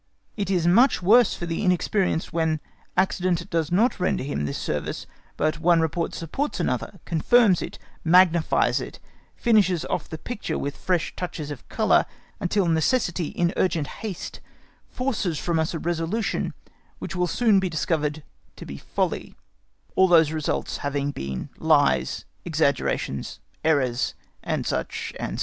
[0.35, 2.59] It is much worse for the inexperienced when
[2.97, 5.05] accident does not render him this service,
[5.37, 8.97] but one report supports another, confirms it, magnifies it,
[9.35, 12.07] finishes off the picture with fresh touches of colour,
[12.39, 14.39] until necessity in urgent haste
[14.89, 16.55] forces from us a resolution
[16.97, 18.23] which will soon be discovered
[18.55, 19.35] to be folly,
[19.95, 24.63] all those reports having been lies, exaggerations, errors, &c.
[24.89, 24.97] &c.